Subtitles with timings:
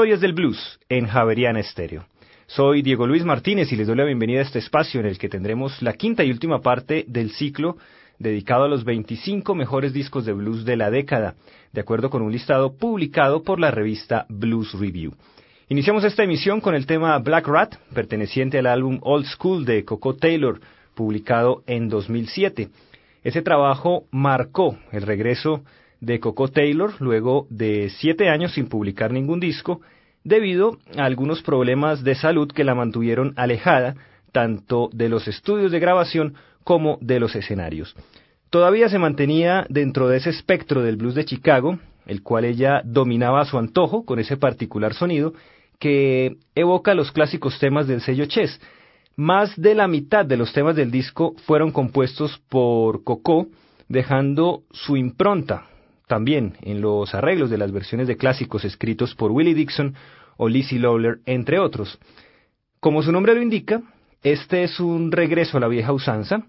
[0.00, 1.06] Historias del Blues en
[1.58, 2.06] Estéreo.
[2.46, 5.28] Soy Diego Luis Martínez y les doy la bienvenida a este espacio en el que
[5.28, 7.76] tendremos la quinta y última parte del ciclo
[8.18, 11.34] dedicado a los 25 mejores discos de blues de la década,
[11.74, 15.12] de acuerdo con un listado publicado por la revista Blues Review.
[15.68, 20.16] Iniciamos esta emisión con el tema Black Rat, perteneciente al álbum Old School de Coco
[20.16, 20.62] Taylor,
[20.94, 22.70] publicado en 2007.
[23.22, 25.62] Ese trabajo marcó el regreso
[26.00, 29.80] de Coco Taylor luego de siete años sin publicar ningún disco
[30.24, 33.96] debido a algunos problemas de salud que la mantuvieron alejada
[34.32, 37.94] tanto de los estudios de grabación como de los escenarios.
[38.50, 43.40] Todavía se mantenía dentro de ese espectro del blues de Chicago, el cual ella dominaba
[43.40, 45.32] a su antojo con ese particular sonido
[45.78, 48.60] que evoca los clásicos temas del sello Chess.
[49.16, 53.46] Más de la mitad de los temas del disco fueron compuestos por Coco,
[53.88, 55.69] dejando su impronta
[56.10, 59.94] también en los arreglos de las versiones de clásicos escritos por Willie Dixon
[60.36, 62.00] o Lizzie Lawler, entre otros.
[62.80, 63.80] Como su nombre lo indica,
[64.24, 66.42] este es un regreso a la vieja usanza,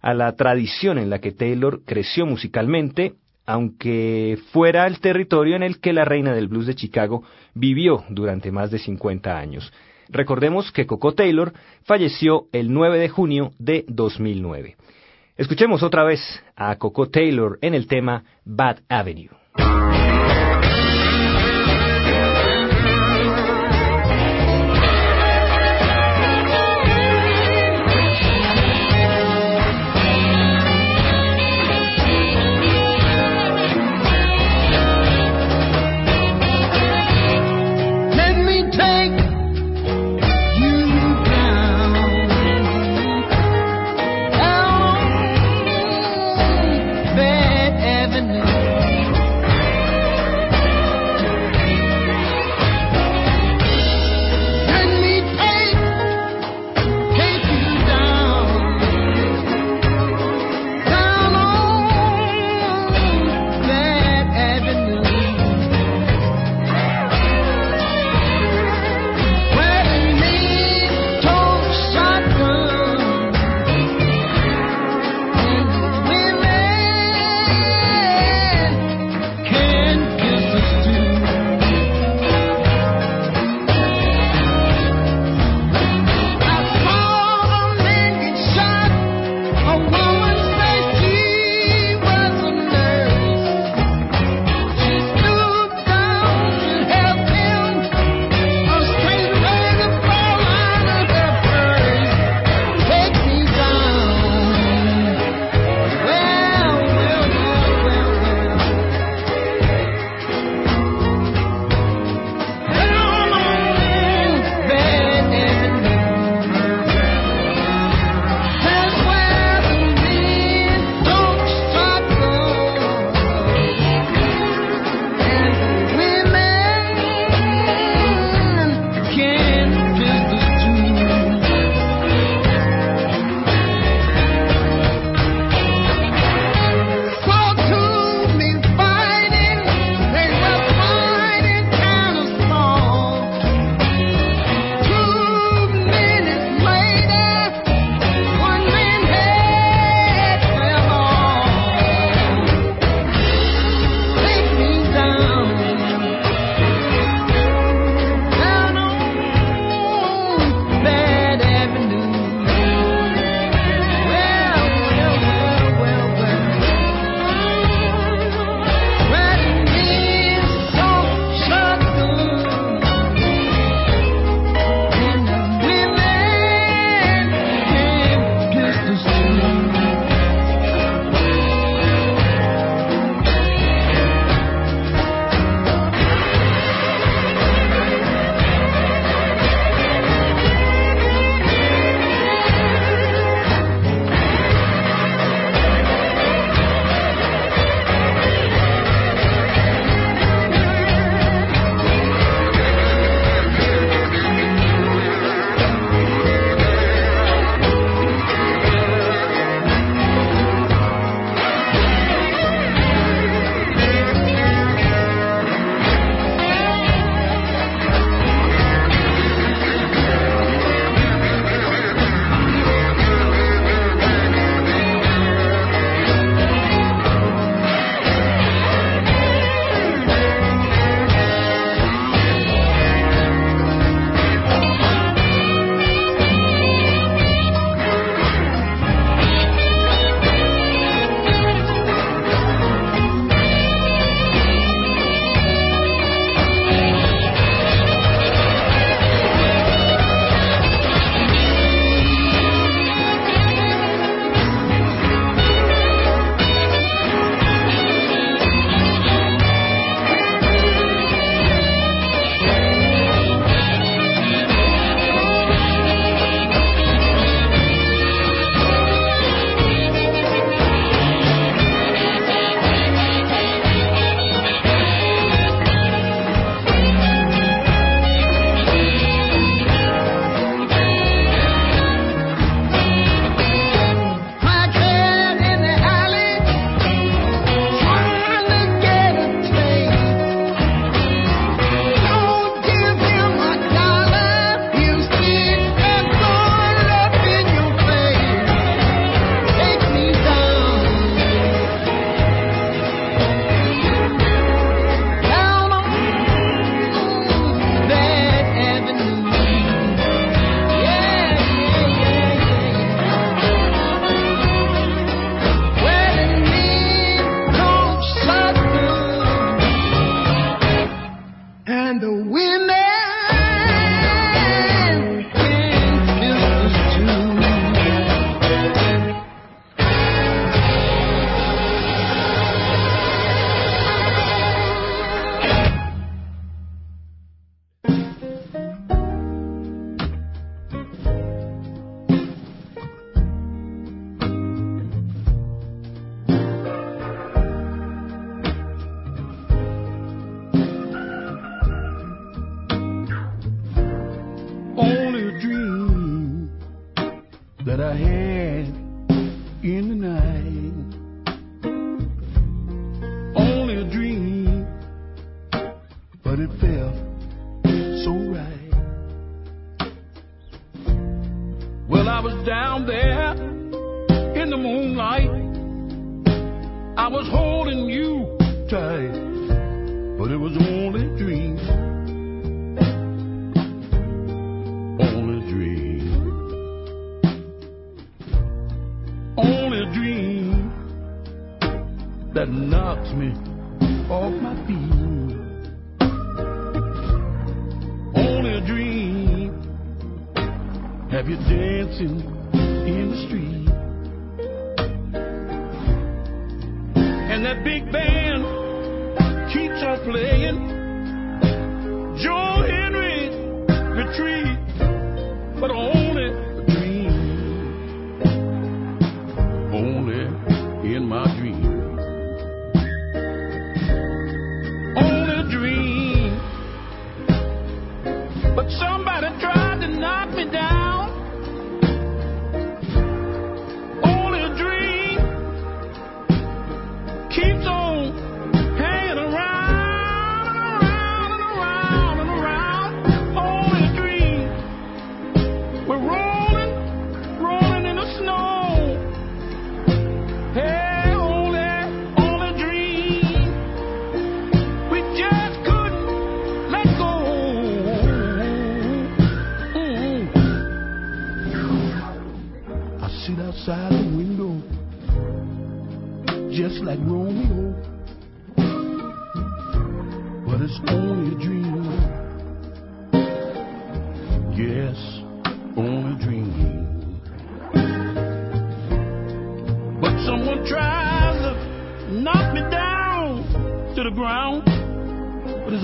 [0.00, 3.12] a la tradición en la que Taylor creció musicalmente,
[3.44, 8.52] aunque fuera el territorio en el que la reina del blues de Chicago vivió durante
[8.52, 9.70] más de 50 años.
[10.08, 11.52] Recordemos que Coco Taylor
[11.82, 14.76] falleció el 9 de junio de 2009.
[15.36, 16.20] Escuchemos otra vez
[16.54, 19.43] a Coco Taylor en el tema Bad Avenue.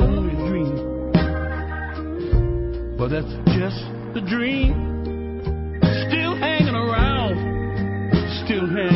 [0.00, 0.75] only a dream.
[2.97, 3.83] But that's just
[4.16, 4.73] a dream.
[6.09, 7.37] Still hanging around.
[8.45, 8.89] Still hanging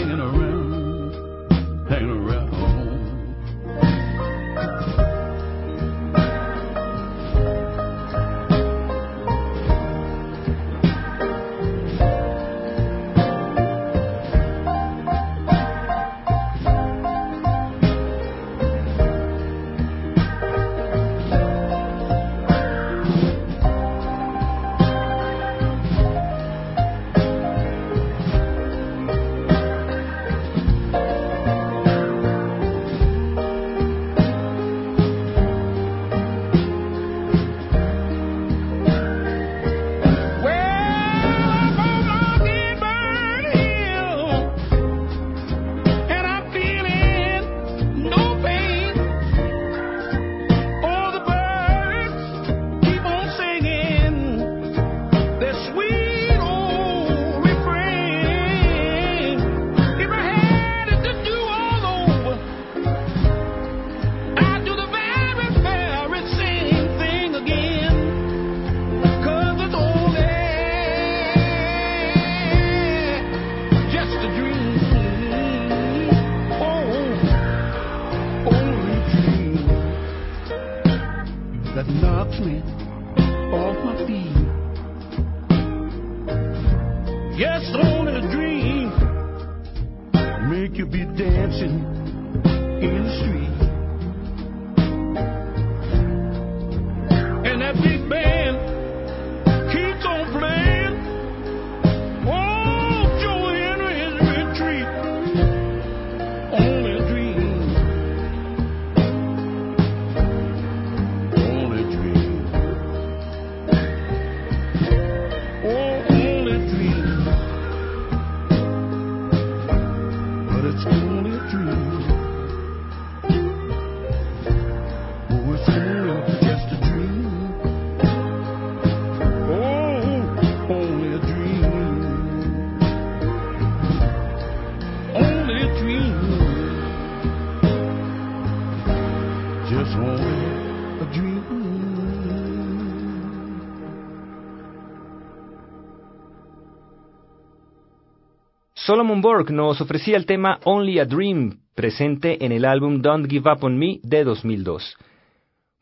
[149.04, 153.52] Solomon Borg nos ofrecía el tema Only a Dream, presente en el álbum Don't Give
[153.52, 154.96] Up on Me de 2002.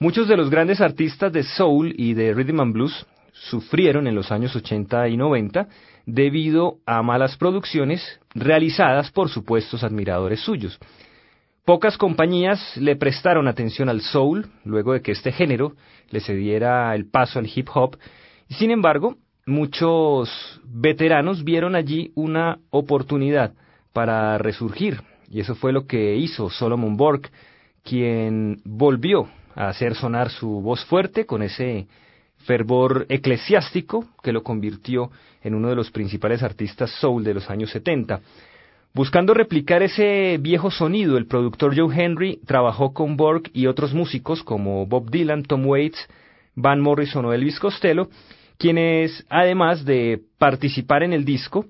[0.01, 4.33] Muchos de los grandes artistas de soul y de rhythm and blues sufrieron en los
[4.33, 5.69] años 80 y 90
[6.05, 8.03] debido a malas producciones
[8.35, 10.81] realizadas por supuestos admiradores suyos.
[11.65, 15.75] Pocas compañías le prestaron atención al soul luego de que este género
[16.11, 17.99] le cediera el paso al hip hop.
[18.49, 19.15] Sin embargo,
[19.47, 23.53] muchos veteranos vieron allí una oportunidad
[23.93, 25.01] para resurgir,
[25.31, 27.31] y eso fue lo que hizo Solomon Borg,
[27.83, 31.87] quien volvió a hacer sonar su voz fuerte con ese
[32.45, 35.11] fervor eclesiástico que lo convirtió
[35.43, 38.21] en uno de los principales artistas soul de los años 70.
[38.95, 44.43] Buscando replicar ese viejo sonido, el productor Joe Henry trabajó con Borg y otros músicos
[44.43, 46.09] como Bob Dylan, Tom Waits,
[46.55, 48.09] Van Morrison o Elvis Costello,
[48.63, 51.67] quienes, además de participar en el disco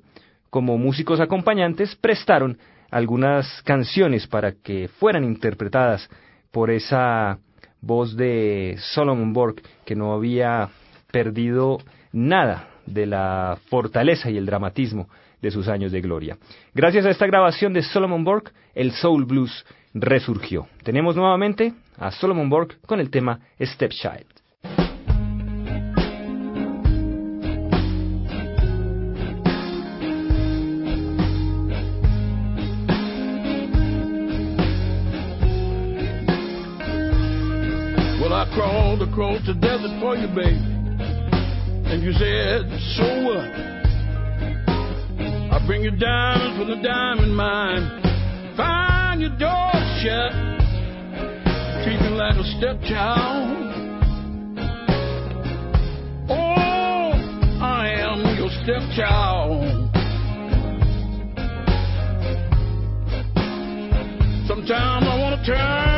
[0.50, 2.59] como músicos acompañantes, prestaron
[2.90, 6.07] algunas canciones para que fueran interpretadas
[6.50, 7.38] por esa
[7.81, 10.68] voz de Solomon Borg, que no había
[11.11, 11.78] perdido
[12.12, 15.09] nada de la fortaleza y el dramatismo
[15.40, 16.37] de sus años de gloria.
[16.74, 20.68] Gracias a esta grabación de Solomon Borg, el Soul Blues resurgió.
[20.83, 24.41] Tenemos nuevamente a Solomon Borg con el tema Stepchild.
[39.12, 40.57] Across the desert for you, baby.
[41.85, 42.64] And you said,
[42.96, 43.44] so what?
[45.53, 48.57] I bring you diamonds from the diamond mine.
[48.57, 49.70] Find your door
[50.01, 50.33] shut.
[51.85, 53.59] Treat me like a stepchild.
[56.31, 57.12] Oh,
[57.61, 59.92] I am your stepchild.
[64.48, 65.91] Sometimes I want to turn.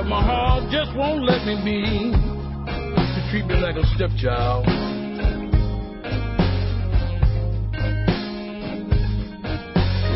[0.00, 1.76] But my heart just won't let me be.
[2.08, 4.64] You treat me like a stepchild.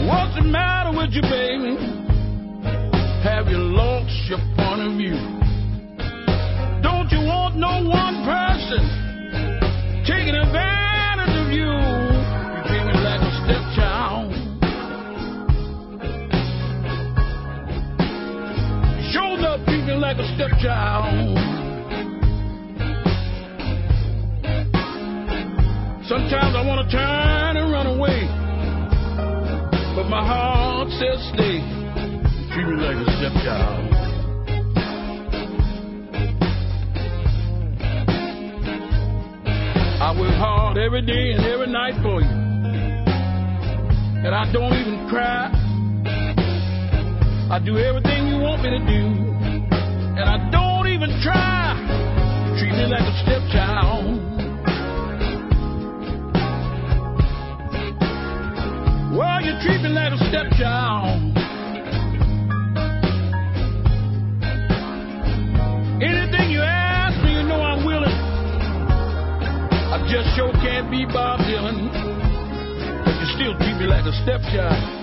[0.09, 1.77] What's the matter with you, baby?
[3.25, 5.21] Have you lost your point of view?
[6.81, 8.81] Don't you want no one person
[10.07, 11.94] taking advantage of you?
[20.05, 21.39] Like a stepchild.
[26.07, 28.29] Sometimes I want to turn and run away,
[29.97, 31.57] but my heart says stay.
[32.53, 33.95] Treat me like a stepchild.
[40.03, 42.29] I work hard every day and every night for you,
[44.21, 45.51] and I don't even cry.
[47.51, 49.24] I do everything you want me to do,
[50.35, 51.79] I don't even try.
[52.59, 54.19] Treat me like a stepchild.
[59.15, 61.23] Well, you treat me like a stepchild.
[66.03, 68.19] Anything you ask me, you know I'm willing.
[69.95, 71.95] I just sure can't be Bob Dylan,
[73.05, 74.94] but you still treat me like a stepchild.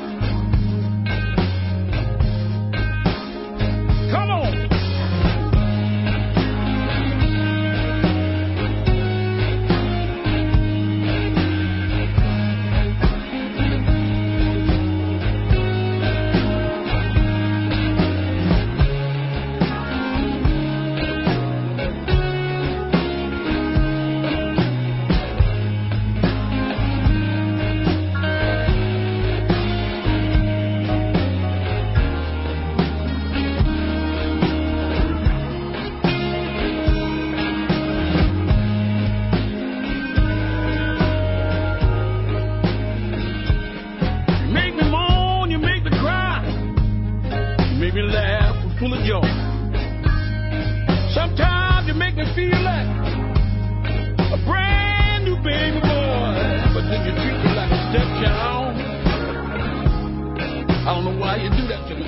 [60.91, 62.03] I don't know why you do that to me.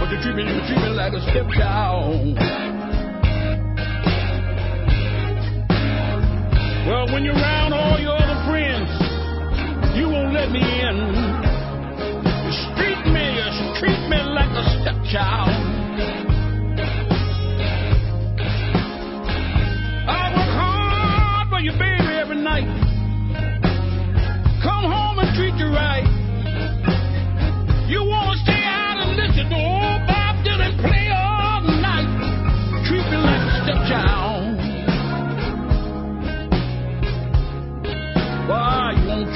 [0.00, 2.32] But you treat me, you treat me like a stepchild.
[6.88, 8.88] Well, when you're around all your other friends,
[10.00, 10.96] you won't let me in.
[12.48, 16.37] You treat me, you treat me like a stepchild.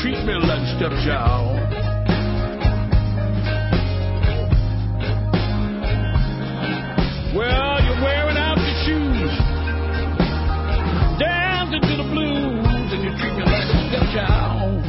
[0.02, 1.54] treat me like step child.
[7.36, 9.30] Well, you're wearing out your shoes,
[11.20, 14.82] dancing to the blues, and you treat me like a stepchild.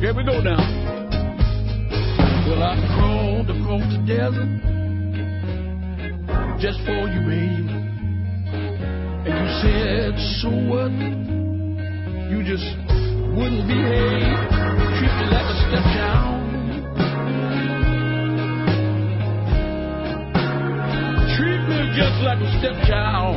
[0.00, 0.66] Here we go now.
[2.48, 4.50] Well, I crawled across the desert
[6.58, 7.70] just for you, babe.
[9.28, 11.25] And you said, so what?
[12.28, 12.66] You just
[13.36, 14.36] wouldn't behave.
[14.98, 16.42] Treat me like a stepchild.
[21.36, 23.36] Treat me just like a stepchild.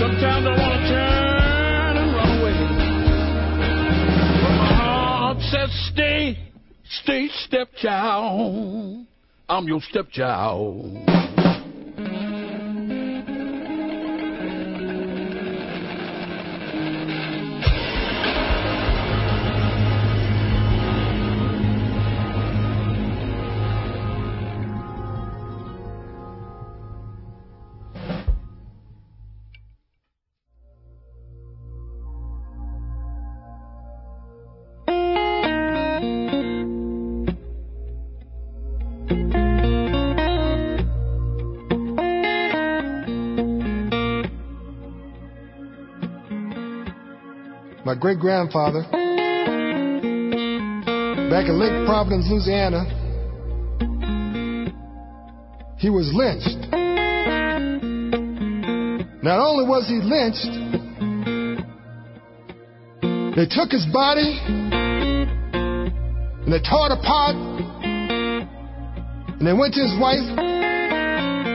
[0.00, 2.56] Sometimes I want to turn and run away.
[4.42, 6.38] But my heart says stay,
[7.02, 9.06] stay stepchild.
[9.48, 11.15] I'm your stepchild.
[48.06, 48.82] Great grandfather,
[51.28, 52.84] back in Lake Providence, Louisiana,
[55.76, 56.70] he was lynched.
[59.24, 60.46] Not only was he lynched,
[63.34, 67.34] they took his body and they tore it apart
[69.34, 70.22] and they went to his wife,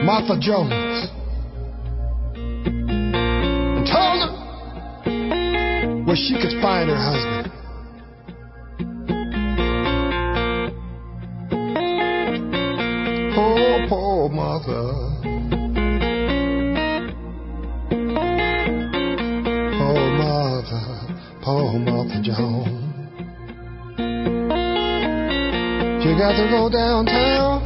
[0.04, 1.08] Martha Jones,
[6.12, 7.50] where she could find her husband.
[13.34, 14.80] Oh, poor, poor Martha.
[19.78, 20.82] Poor Martha,
[21.42, 22.68] poor Martha Jones.
[26.04, 27.62] You got to go downtown.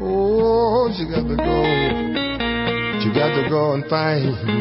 [0.00, 1.58] Oh, you got to go.
[3.04, 4.57] You got to go and find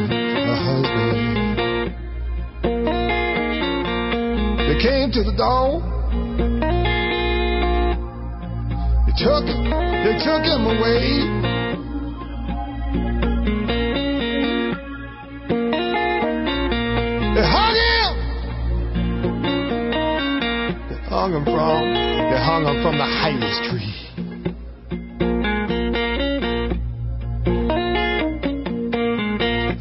[21.17, 21.93] hung him from
[22.29, 23.93] they hung him from the highest tree.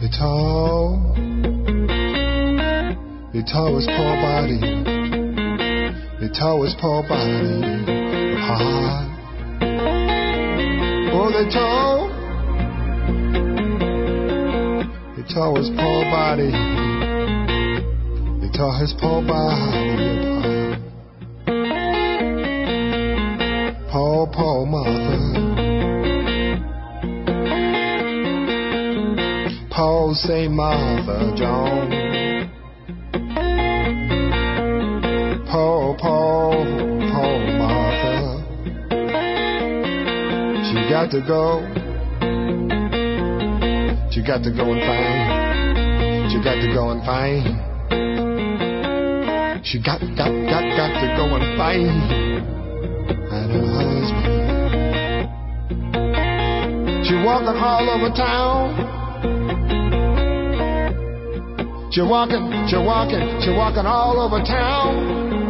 [0.01, 0.97] They tore,
[3.35, 4.61] they tore his poor body.
[6.21, 7.85] They tore his poor body
[8.33, 9.07] apart.
[11.13, 12.09] Oh, they tore,
[15.17, 16.51] they tore his poor body.
[18.41, 20.56] They tore his poor body
[24.67, 25.19] mother.
[29.71, 30.53] Paul St.
[30.53, 31.95] Martha Jones.
[35.51, 36.65] Paul, Paul,
[37.13, 38.45] Paul Martha.
[40.65, 41.63] She got to go.
[44.11, 45.47] She got to go and find.
[46.31, 47.45] She got to go and find.
[49.65, 52.66] She got, got, got, got to go and find.
[53.65, 54.27] Husband.
[57.07, 58.75] She walking all over town.
[61.93, 65.46] She walking, she walking, she walking all over town.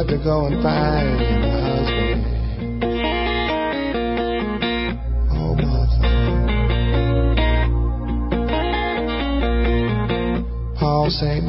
[0.00, 2.24] Got to go and find her husband.
[5.30, 6.08] Oh, Martha.
[10.78, 11.44] Paul St.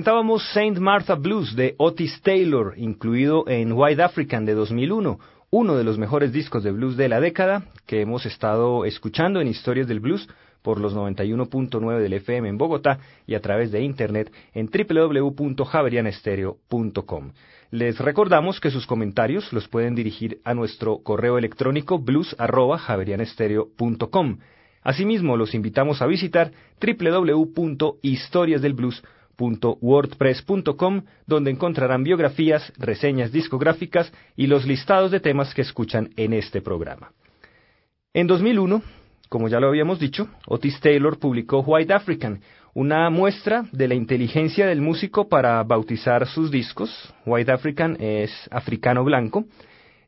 [0.00, 5.84] Presentábamos Saint Martha Blues de Otis Taylor, incluido en White African de 2001, uno de
[5.84, 10.00] los mejores discos de blues de la década que hemos estado escuchando en Historias del
[10.00, 10.26] Blues
[10.62, 17.32] por los 91.9 del FM en Bogotá y a través de internet en www.javerianestereo.com.
[17.70, 24.38] Les recordamos que sus comentarios los pueden dirigir a nuestro correo electrónico blues@javerianestereo.com.
[24.82, 35.10] Asimismo, los invitamos a visitar www.historiasdelblues.com wordpress.com donde encontrarán biografías, reseñas discográficas y los listados
[35.10, 37.12] de temas que escuchan en este programa.
[38.12, 38.82] En 2001,
[39.28, 42.40] como ya lo habíamos dicho, Otis Taylor publicó White African,
[42.74, 47.14] una muestra de la inteligencia del músico para bautizar sus discos.
[47.26, 49.44] White African es africano blanco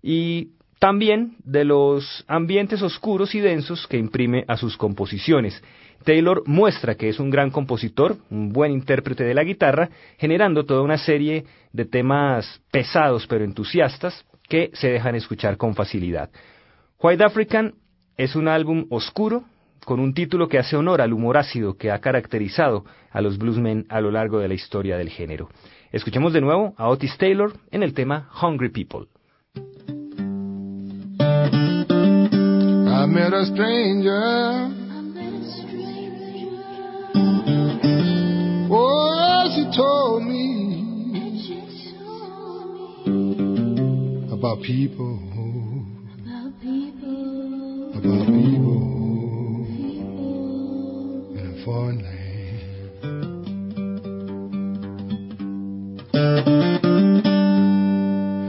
[0.03, 5.63] y también de los ambientes oscuros y densos que imprime a sus composiciones.
[6.03, 10.83] Taylor muestra que es un gran compositor, un buen intérprete de la guitarra, generando toda
[10.83, 16.31] una serie de temas pesados pero entusiastas que se dejan escuchar con facilidad.
[16.99, 17.75] White African
[18.17, 19.45] es un álbum oscuro,
[19.85, 23.87] con un título que hace honor al humor ácido que ha caracterizado a los bluesmen
[23.89, 25.49] a lo largo de la historia del género.
[25.93, 29.07] Escuchemos de nuevo a Otis Taylor en el tema Hungry People.
[31.53, 34.71] I met a stranger.
[38.75, 40.39] Oh, she told me
[44.33, 45.19] about people,
[47.97, 48.83] about people
[51.37, 52.19] in a foreign land.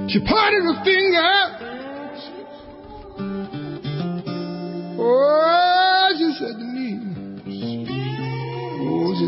[0.09, 1.52] She pointed her finger.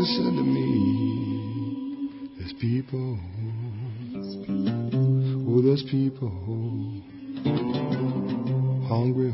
[0.06, 0.70] Said to me,
[2.38, 3.18] there's people,
[5.48, 6.30] oh, there's people.
[8.88, 9.32] Hungry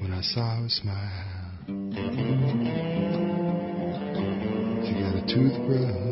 [0.00, 1.30] when I saw her smile.
[4.84, 6.03] She got a toothbrush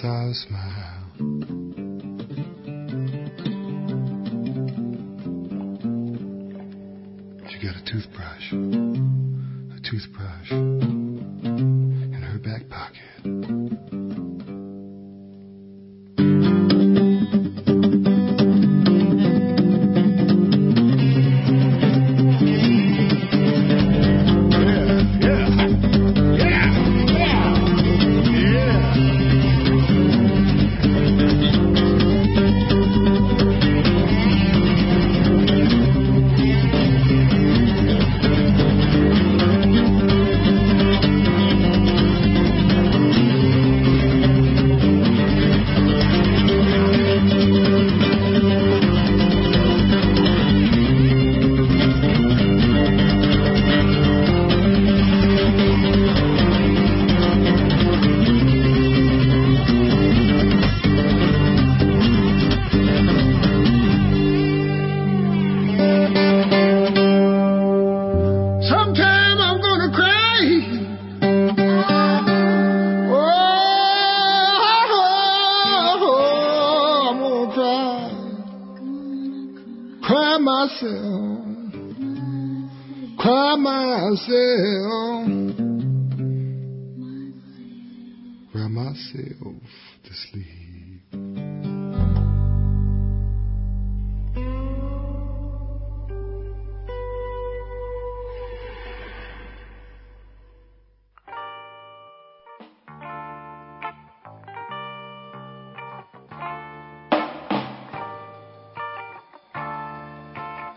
[0.00, 1.61] saw her smile.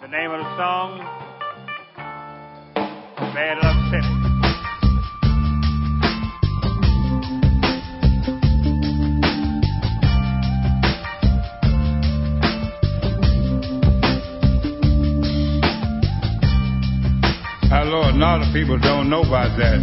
[0.05, 0.99] The name of the song,
[3.33, 4.05] Bad Luck City.
[17.89, 19.79] Lord, a lot of people don't know about that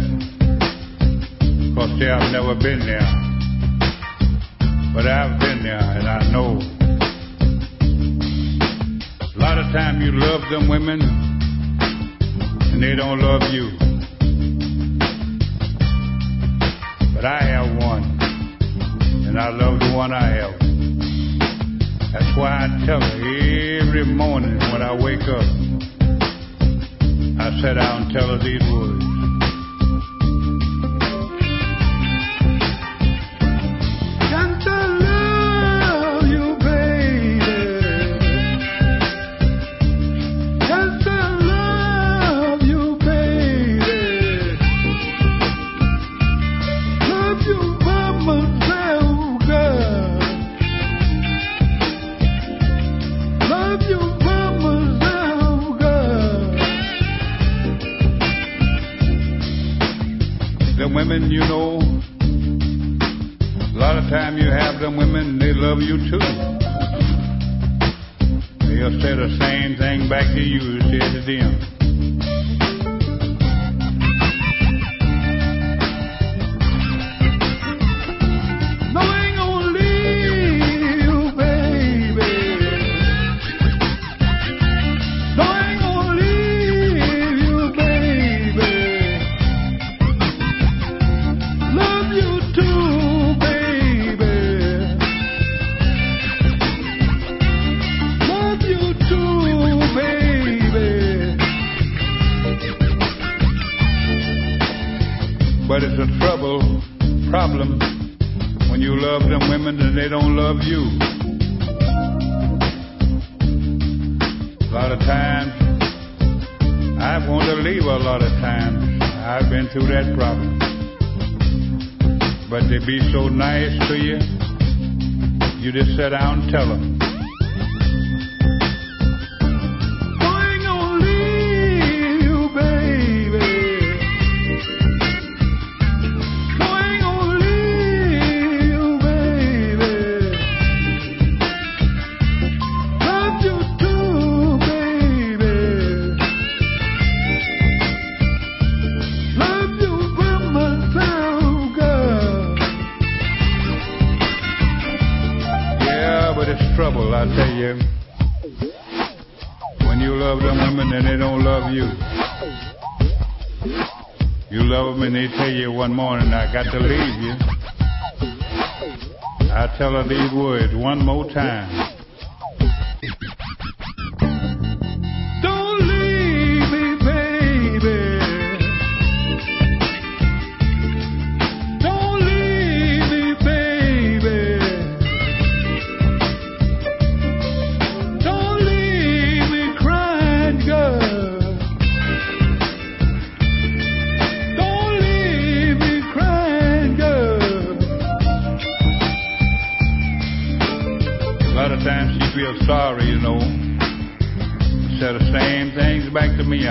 [1.41, 3.09] because they have never been there.
[4.93, 6.72] But I've been there and I know
[9.71, 13.69] time you love them women and they don't love you.
[17.13, 18.03] But I have one,
[19.27, 20.59] and I love the one I have.
[22.11, 25.45] That's why I tell her every morning when I wake up,
[27.39, 28.92] I sit down and tell her these words.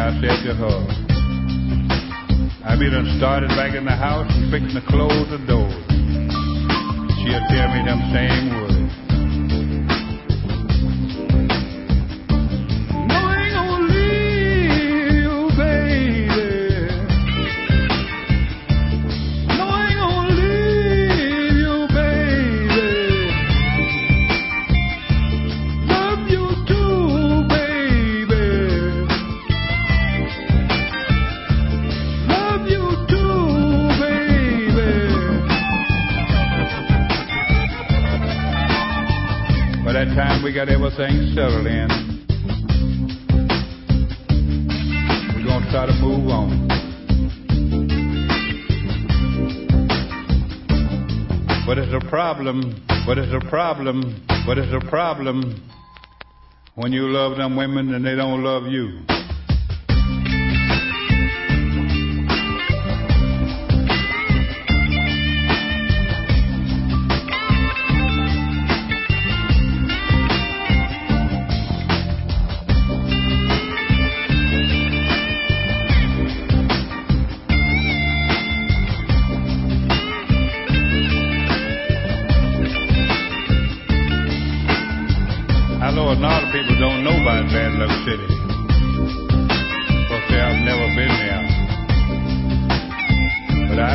[0.02, 0.78] I said to her.
[2.66, 5.70] I be done started back in the house and fixing the clothes and doors.
[7.22, 8.61] She'll tell me them same words.
[40.64, 41.88] got everything settled in.
[45.34, 46.68] We're going to try to move on.
[51.66, 55.60] But it's a problem, but it's a problem, but it's a problem
[56.76, 59.11] when you love them women and they don't love you.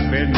[0.10, 0.37] But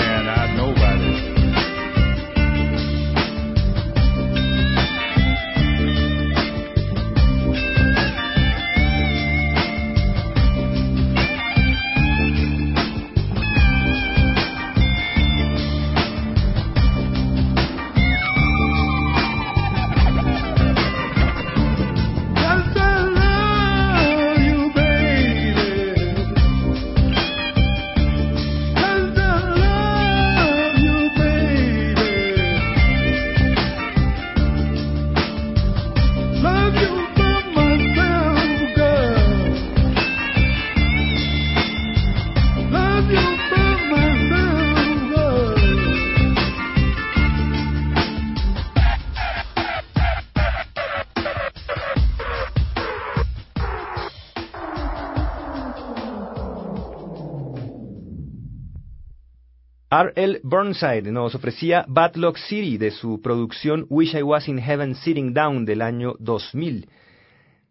[60.09, 60.39] R.L.
[60.43, 65.33] Burnside nos ofrecía Bad Luck City de su producción Wish I Was in Heaven Sitting
[65.33, 66.87] Down del año 2000.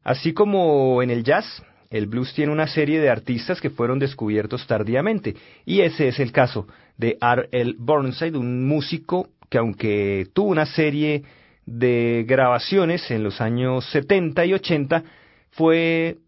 [0.04, 4.66] Así como en el jazz, el blues tiene una serie de artistas que fueron descubiertos
[4.66, 5.34] tardíamente,
[5.64, 7.74] y ese es el caso de R.L.
[7.78, 11.24] Burnside, un músico que aunque tuvo una serie
[11.66, 15.02] de grabaciones en los años 70 y 80,
[15.50, 16.18] fue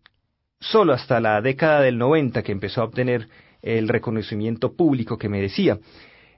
[0.59, 3.29] solo hasta la década del 90 que empezó a obtener
[3.63, 5.79] el reconocimiento público que merecía.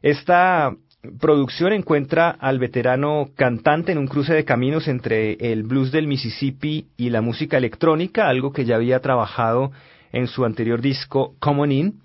[0.02, 0.74] Esta
[1.18, 6.86] producción encuentra al veterano cantante en un cruce de caminos entre el blues del Mississippi
[6.96, 9.72] y la música electrónica, algo que ya había trabajado
[10.12, 12.00] en su anterior disco Common In,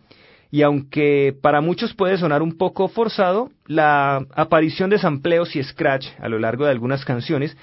[0.49, 6.07] y aunque para muchos puede sonar un poco forzado, la aparición de sampleos y scratch
[6.20, 7.55] a lo largo de algunas canciones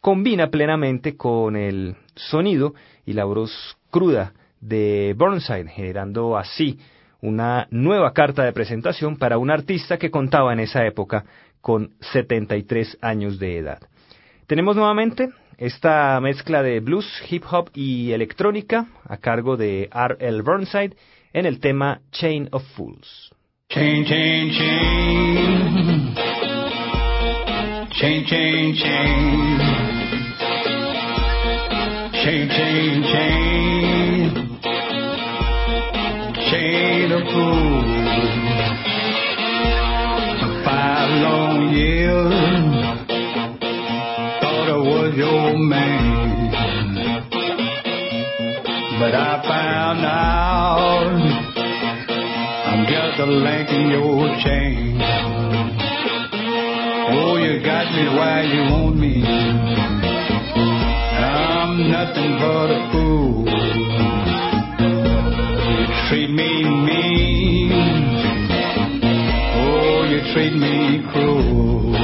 [0.00, 2.74] combina plenamente con el sonido
[3.06, 3.52] y la voz
[3.90, 6.78] cruda de Burnside, generando así
[7.22, 11.24] una nueva carta de presentación para un artista que contaba en esa época
[11.60, 13.78] con 73 años de edad.
[14.46, 20.42] Tenemos nuevamente esta mezcla de blues, hip hop y electrónica a cargo de R.L.
[20.42, 20.96] Burnside
[21.32, 23.32] en el tema Chain of Fools.
[23.68, 26.14] Chain, chain, chain.
[27.92, 29.58] Chain, chain, chain.
[32.12, 33.91] Chain, chain, chain.
[36.52, 37.22] Chain of.
[40.66, 42.34] Five long years.
[44.42, 46.52] Thought I was your man.
[49.00, 51.16] But I found out
[52.68, 55.00] I'm just a link in your chain.
[57.14, 59.24] Oh, you got me while you want me.
[61.16, 63.22] I'm nothing but a fool.
[66.12, 67.72] Treat me mean.
[69.54, 72.01] Oh, you treat me cruel.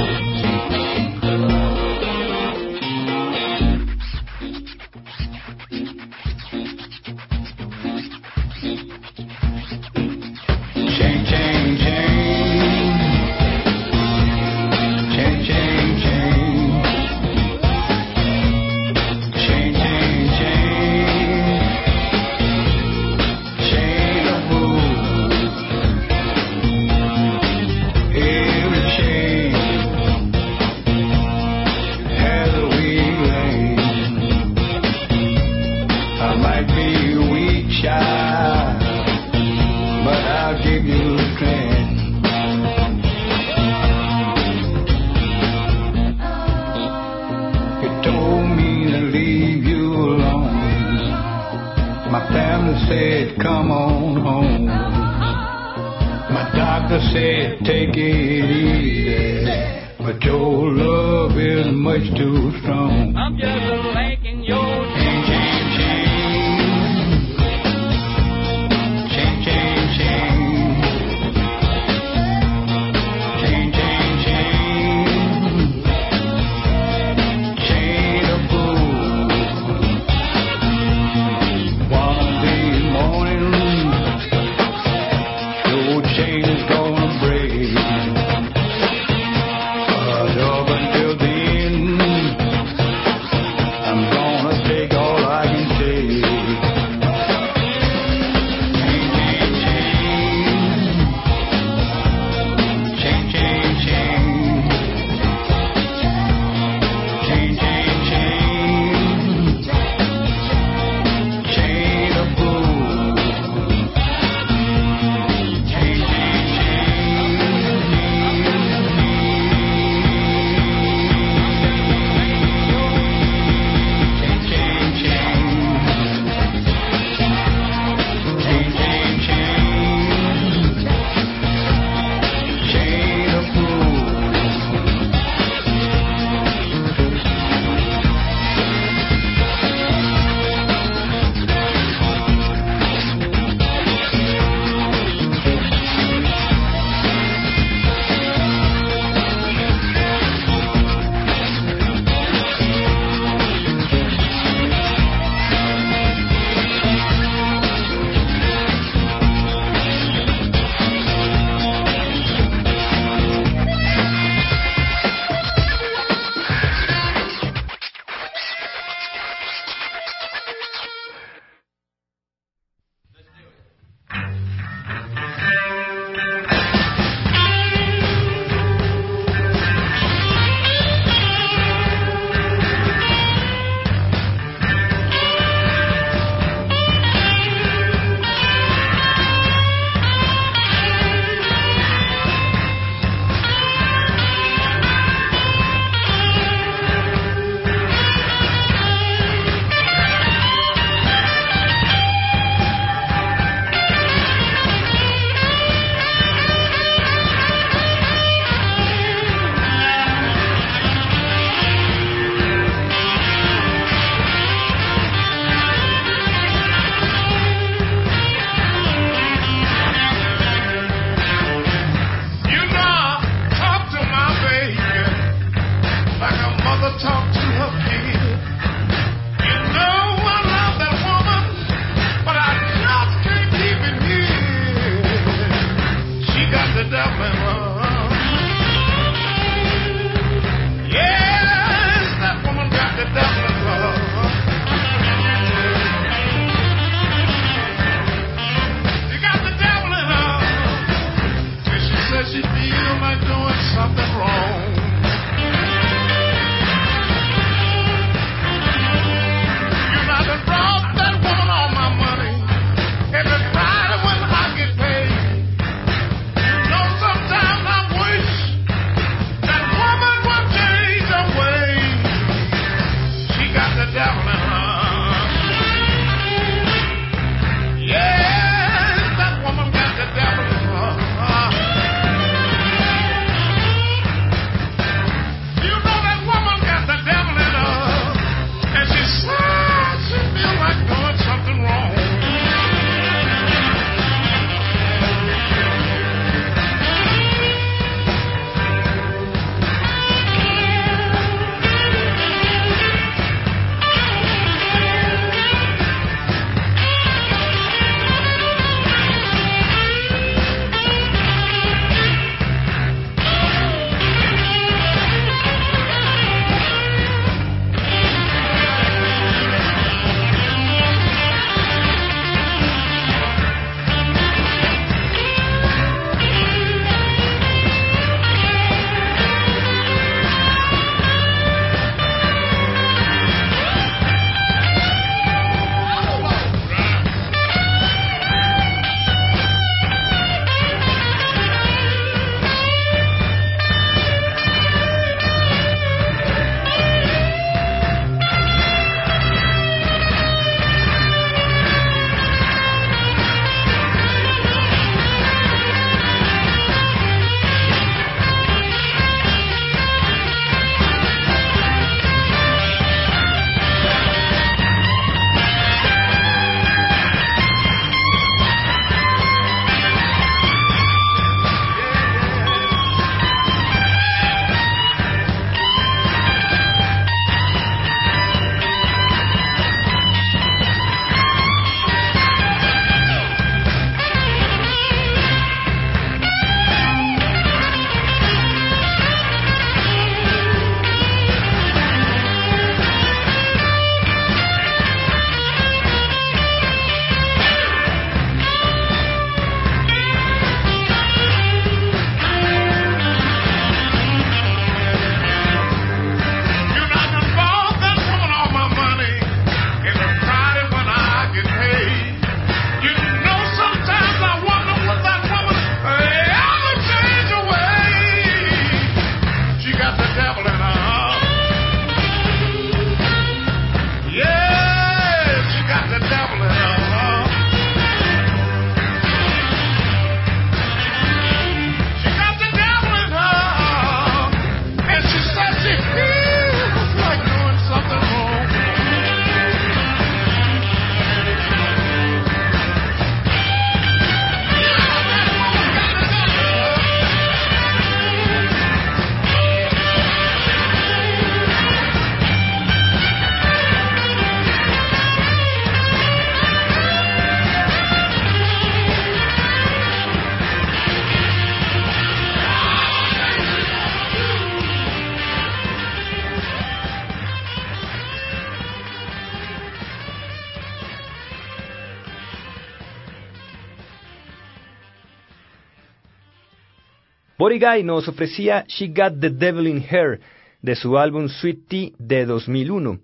[477.57, 480.19] Guy nos ofrecía She Got the Devil in Her
[480.61, 482.99] de su álbum Sweet Tea de 2001.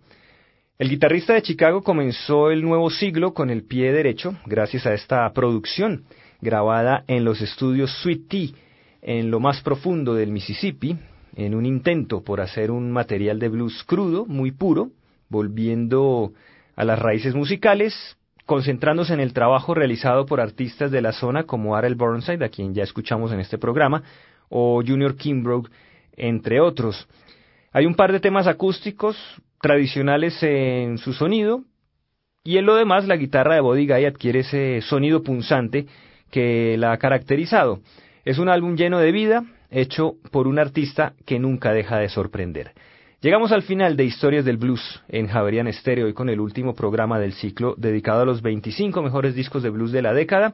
[0.77, 5.31] El guitarrista de Chicago comenzó el nuevo siglo con el pie derecho gracias a esta
[5.33, 6.03] producción
[6.41, 8.49] grabada en los estudios Sweet Tea
[9.01, 10.97] en lo más profundo del Mississippi
[11.35, 14.91] en un intento por hacer un material de blues crudo, muy puro,
[15.29, 16.33] volviendo
[16.75, 21.75] a las raíces musicales, concentrándose en el trabajo realizado por artistas de la zona como
[21.75, 24.03] Arel Burnside, a quien ya escuchamos en este programa,
[24.49, 25.69] o Junior Kimbrough,
[26.15, 27.07] entre otros.
[27.71, 29.17] Hay un par de temas acústicos
[29.61, 31.63] tradicionales en su sonido,
[32.43, 35.87] y en lo demás la guitarra de Body Guy adquiere ese sonido punzante
[36.29, 37.79] que la ha caracterizado.
[38.23, 42.73] Es un álbum lleno de vida, hecho por un artista que nunca deja de sorprender.
[43.21, 47.19] Llegamos al final de Historias del Blues en Javerian Stereo y con el último programa
[47.19, 50.53] del ciclo dedicado a los 25 mejores discos de blues de la década,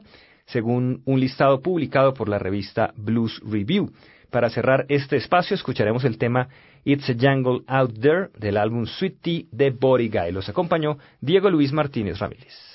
[0.52, 3.90] según un listado publicado por la revista Blues Review.
[4.30, 6.48] Para cerrar este espacio escucharemos el tema
[6.84, 10.32] It's a Jungle Out There del álbum Sweet Tea de Body Guy.
[10.32, 12.71] Los acompañó Diego Luis Martínez Ramírez.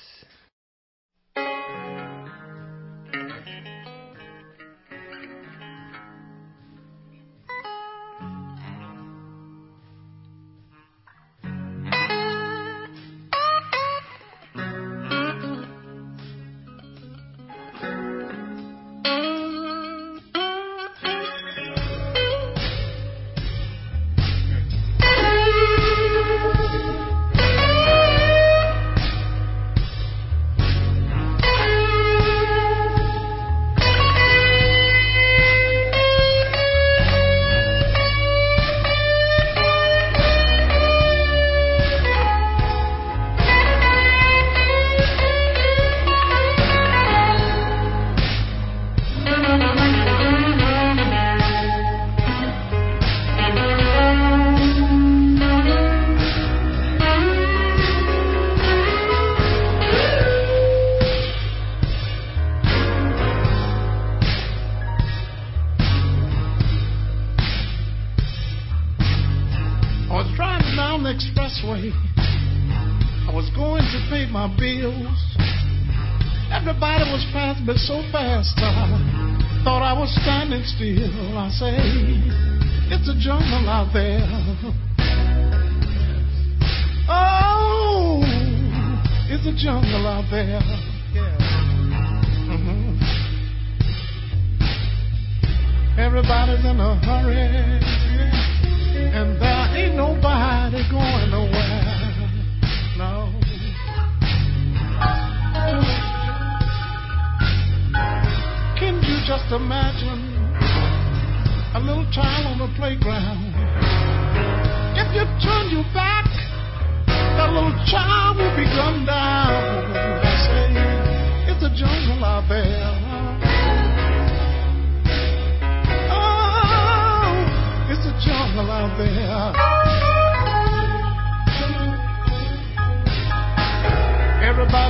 [81.60, 81.87] Say,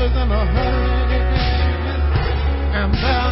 [0.07, 0.35] In a
[2.73, 3.26] and there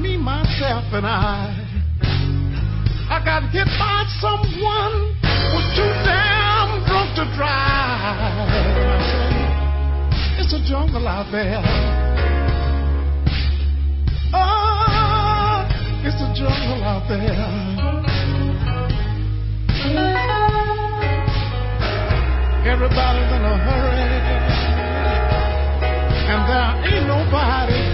[0.00, 1.54] me, myself, and I.
[3.10, 5.14] I got hit by someone
[5.50, 9.00] who's too damn drunk to drive.
[10.38, 11.62] It's a jungle out there.
[14.32, 15.66] Oh,
[16.06, 17.90] it's a jungle out there.
[22.62, 24.06] Everybody's in a hurry,
[26.30, 27.89] and there ain't nobody.